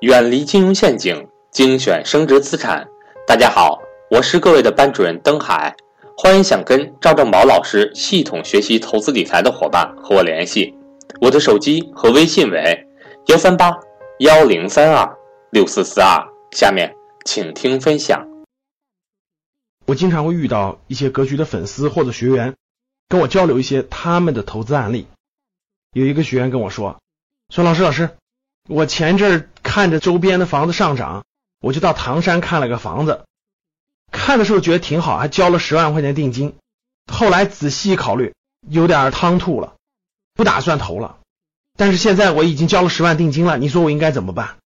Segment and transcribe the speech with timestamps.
[0.00, 2.86] 远离金融陷阱，精选升值资产。
[3.26, 3.82] 大家好，
[4.12, 5.74] 我是各位的班主任登海，
[6.16, 10.72] 欢迎想跟赵正宝老师系统学习投资理财的伙伴和我联系，
[11.20, 12.86] 我的手机和微信为
[13.26, 13.76] 幺三八
[14.20, 15.18] 幺零三二
[15.50, 16.24] 六四四二。
[16.52, 16.94] 下面
[17.24, 18.24] 请听分享。
[19.84, 22.54] 我经常会遇到一些格局的粉丝或者学员
[23.08, 25.08] 跟我交流一些他们的投资案例。
[25.92, 27.00] 有一个学员跟我说
[27.52, 28.08] ：“说老师，老师。”
[28.68, 31.24] 我前阵儿看着周边的房子上涨，
[31.60, 33.24] 我就到唐山看了个房子，
[34.12, 36.54] 看的时候觉得挺好，还交了十万块钱定金。
[37.10, 38.34] 后来仔细考虑，
[38.68, 39.72] 有点汤吐了，
[40.34, 41.16] 不打算投了。
[41.78, 44.56] 但是现在我已经交了十万定金了，你说我应该怎么办？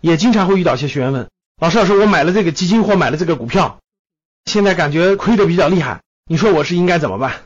[0.00, 1.28] 也经常会遇到一些学员问
[1.60, 3.78] 老师：“老师，我买了这个基金或买了这个股票，
[4.46, 7.42] 现在感觉亏的比较厉害，你说我是应该怎么办？”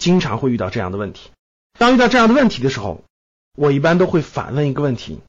[0.00, 1.30] 经常会遇到这样的问题。
[1.78, 3.04] 当遇到这样的问题的时候，
[3.54, 5.20] 我一般都会反问一个问题，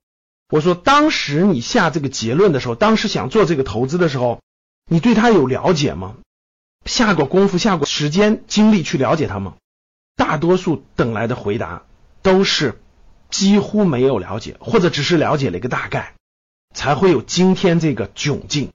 [0.49, 4.41] 我说：当时你下这个结论的时候，当时想做这个投资的时候，
[4.89, 6.15] 你对他有了解吗？
[6.85, 9.55] 下过功夫、下过时间、精力去了解他吗？
[10.15, 11.83] 大多数等来的回答
[12.21, 12.81] 都是
[13.29, 16.13] 几乎没有了解，或者只是了解了一个大概，
[16.73, 18.71] 才会有今天这个窘境。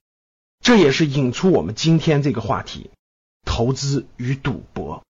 [0.61, 2.91] 这也是引出我们今天这个话题：
[3.45, 5.05] 投资与赌博。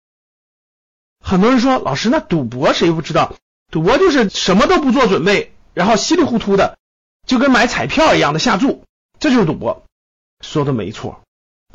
[1.20, 3.34] 很多人说，老师，那赌博谁不知道？
[3.70, 6.78] 赌博就是什么都不做准备，然后稀里糊涂的，
[7.26, 8.84] 就跟买彩票一样的下注，
[9.20, 9.84] 这就是赌博。
[10.40, 11.20] 说的没错，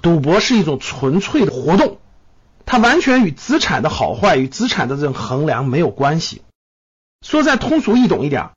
[0.01, 1.99] 赌博是一种纯粹的活动，
[2.65, 6.41] 它完全与资产的好坏与资产的这种衡量没有关系。
[7.21, 8.49] 说再通俗易懂一点，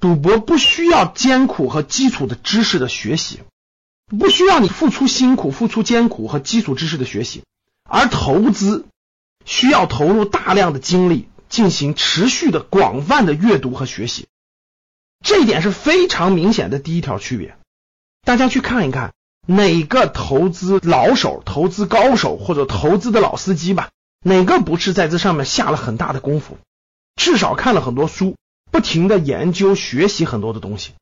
[0.00, 3.40] 赌博不需要艰苦和基础的知识的学习，
[4.06, 7.42] 不需要你付出辛苦、付出艰苦和基础知识的学习，
[7.82, 8.86] 而投资
[9.44, 11.28] 需要投入大量的精力。
[11.48, 14.26] 进行持续的广泛的阅读和学习，
[15.24, 17.56] 这一点是非常明显的第一条区别。
[18.22, 19.14] 大家去看一看
[19.46, 23.90] 哪个投资老手、投资高手或者投资的老司机吧，
[24.22, 26.58] 哪个不是在这上面下了很大的功夫，
[27.16, 28.36] 至少看了很多书，
[28.70, 30.92] 不停的研究学习很多的东西。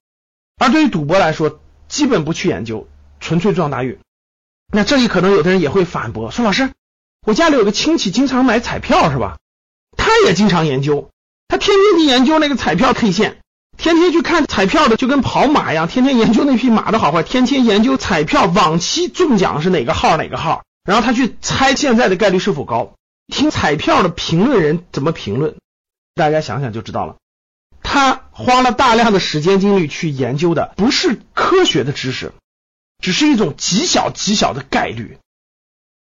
[0.58, 2.88] 而对于赌博来说，基本不去研究，
[3.20, 3.98] 纯粹撞大运。
[4.72, 6.72] 那这里可能有的人也会反驳说：“老师，
[7.26, 9.38] 我家里有个亲戚经常买彩票，是吧？”
[10.06, 11.10] 他也经常研究，
[11.48, 13.38] 他天天去研究那个彩票 K 线，
[13.76, 22.94] 天天去看彩票的，就跟跑马一样，天天研究那匹马的好坏，天天研究彩票往期中奖是哪个号哪个号，然后他去猜现在的概率是否高，
[23.26, 25.56] 听彩票的评论人怎么评论，
[26.14, 27.16] 大家想想就知道了。
[27.82, 32.32] 他花了大量的时间精力去研究的不是科学的知识，
[33.02, 35.18] 只是一种极小极小的概率。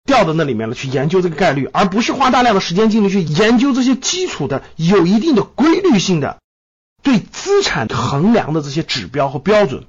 [0.05, 6.39] 掉到那里面了，去研究这个概率，而不是花大量的时间精力去研究这些基础的、有一定的规律性的
[7.01, 9.87] 对资产衡量的这些指标和标准。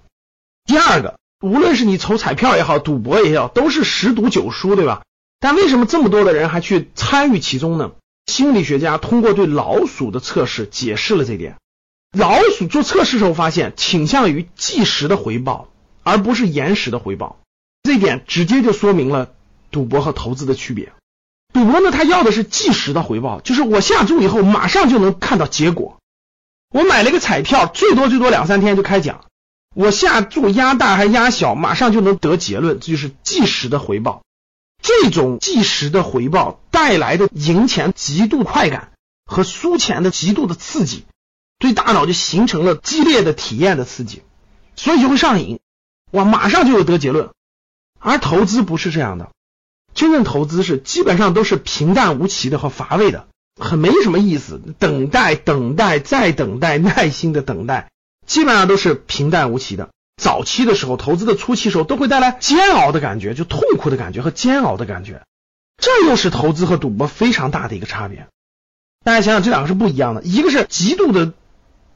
[0.64, 5.02] 第二个，无论是你投彩票也好，赌博也好，都是十赌九输，对吧？
[5.38, 7.92] 但为什么这么多的人还去参与其中呢？
[8.26, 11.56] 心理学家通过对老鼠的测试解释了这点。
[12.16, 15.68] 老鼠做测试时候发现，倾向于即时的回报，
[16.02, 17.38] 而不是延时的回报。
[17.82, 19.34] 这点直接就说明了。
[19.70, 20.92] 赌博和投资的区别，
[21.52, 25.98] 赌博呢，他要的是即时的回报，就是我下注以后马上就能看到结果。
[26.70, 29.24] 我买了一个彩票，最多最多两三天就开奖，
[29.74, 34.22] 我下注压大还压小，马上就能得结论，这就是即时的回报。
[34.82, 38.92] 这种即时的回报带来的赢钱极度快感
[39.24, 41.04] 和输钱的极度的刺激，
[41.58, 44.22] 对大脑就形成了激烈的体验的刺激，
[44.76, 45.60] 所以就会上瘾，
[46.12, 47.30] 哇，马上就有得结论。
[47.98, 49.30] 而投资不是这样的。
[49.96, 53.26] 真正投资是基本上都是平淡无奇的和乏味的，
[53.60, 54.60] 很没什么意思。
[54.78, 57.90] 等待，等待，再等待，耐心的等待，
[58.26, 59.88] 基本上都是平淡无奇的。
[60.22, 65.22] 早期的时候，投资的初期时候都会带来煎熬的感觉，就痛苦的感觉和煎熬的感觉。
[65.78, 68.28] 这又是投资和赌博非常大的一个差别。
[69.02, 71.32] 大家想想，这两个是不一样的，一个是极度的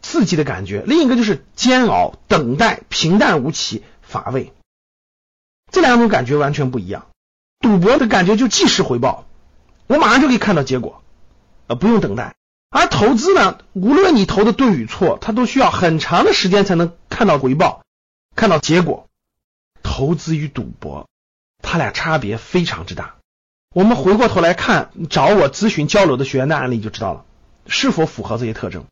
[0.00, 4.54] 刺激的感觉，另一个就是煎熬、等待、平淡无奇、乏味。
[5.70, 7.06] 这两种感觉完全不一样。
[7.60, 9.26] 赌博的感觉就即时回报，
[9.86, 11.02] 我马上就可以看到结果，
[11.66, 12.34] 呃，不用等待。
[12.70, 17.82] 而投资呢，无论你投的对与错，它都需要很长的时间才能看到回报，
[18.34, 19.06] 看到结果。
[19.82, 21.08] 投资与赌博，
[21.62, 23.16] 它俩差别非常之大。
[23.74, 27.24] 我们回过头来看，找我咨询交流的学员的案例就知道了，
[27.66, 28.86] 是否符合这些特征。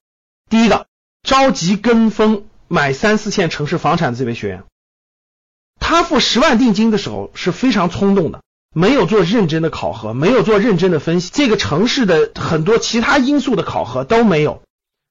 [0.50, 0.86] 第一个，
[1.22, 4.64] 着急跟风买三四线城市房产的这位学员，
[5.78, 8.42] 他付十万定金的时候是非常冲动的。
[8.74, 14.62] 没有做认真的考核，没有做认真的分析，这个城市的很多其他因素的考核都没有，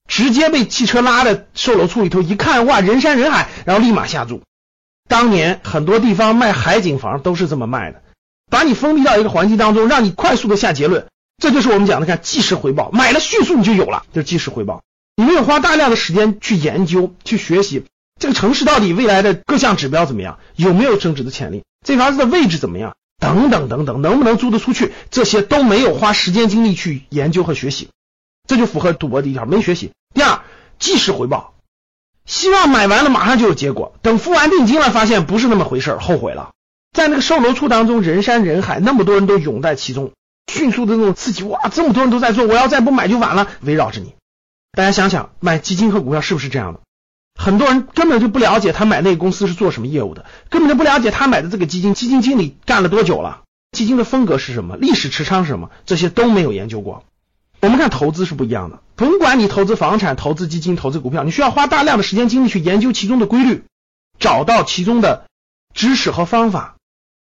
[0.07, 4.42] 直接被汽车拉的售楼处里头一看，哇，人山人海，然后立马下注。
[5.09, 8.01] 当年很多地方卖海景房都是这么卖的，
[8.50, 11.07] 把你封闭到一个环境当中，让你快速的下结论。
[11.42, 14.81] 这就是我们讲的，看即时回报，买了迅速你就有了，就是即时回报。
[15.15, 17.86] 你没有花大量的时间去研究、去学习
[18.19, 27.90] 这个城市到底未来的各项指标怎么样，有没有升值的潜力，这房子的位置怎么样，等等等等，能不能租得出去，这些都没有花时间精力去研究和学习，
[28.48, 29.92] 这就符合赌博第一条，没学习。
[30.14, 30.42] 第二，
[30.80, 31.54] 即时回报，
[32.25, 36.52] 希望买完了马上就有结果，等付完定金了，发现不是那么回事后悔了。
[36.94, 40.12] 在那个售楼处当中，人山人海，那么多人都涌在其中。
[40.52, 43.50] 迅速的那种刺激，哇，这么多人都在做，我要再不买就晚了。
[43.62, 44.16] 围绕着你，
[44.72, 46.80] 大家想想，买基金和股票是不是这样的？
[47.38, 57.06] 很多人根本就不了解他买那个公司是做什么业务的，根本就不了解他买的这个基金，基金经理干了多久了，基金的风格是什么，历史持仓是什么，这些都没有研究过。
[57.62, 63.63] 我们看投资是不一样的，甭管你投资房产、投资基金、投资股票，你需要花大量的时间精力去研究其中的规律，
[64.19, 65.25] 找到其中的
[65.74, 66.75] 知识和方法，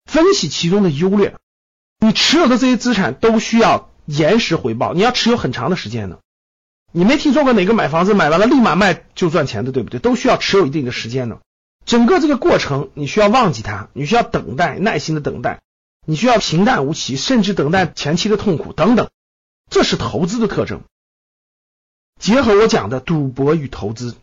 [0.05, 1.35] 分析其中的优劣。
[1.99, 6.17] 你持有的这些资产都需要延时回报，你要持有很长的时间呢。
[6.91, 9.99] 你没听说过哪个买房子买完了立马卖就赚钱的，对不对？
[9.99, 11.39] 都需要持有一定的时间呢。
[11.85, 15.61] 整个这个过程你需要忘记它，你需要等待，耐心的等待，
[16.05, 19.09] 你需要平淡无奇，甚至等待前期的痛苦等等，
[19.69, 20.81] 这是投资的特征。
[22.19, 24.15] 结合我讲的赌博与投资，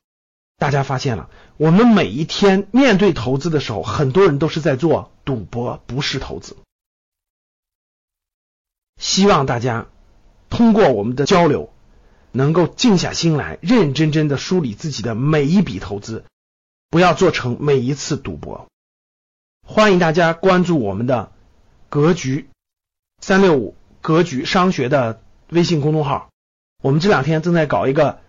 [0.59, 6.57] 大家发现了，我们每一天面对投资的时候，很多人都是在做赌博，不是投资。
[9.01, 9.87] 希望大家
[10.51, 11.73] 通过我们的交流，
[12.37, 16.25] 能够静下心来，认认真真的梳理自己的每一笔投资，
[16.91, 18.67] 不要做成每一次赌博。
[19.67, 21.33] 欢迎大家关注我们的
[21.89, 22.49] 格局
[23.21, 26.29] 三六五格局商学的微信公众号，
[26.83, 28.21] 我们这两天正在搞一个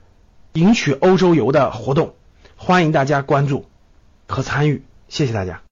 [0.54, 2.16] 赢取欧洲游的活动，
[2.56, 3.66] 欢迎大家关注
[4.28, 5.67] 和参与，谢谢大家。